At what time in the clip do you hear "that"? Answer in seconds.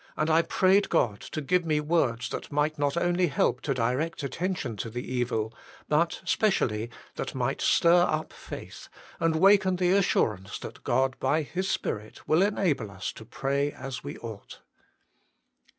2.29-2.51, 7.17-7.35, 10.57-10.83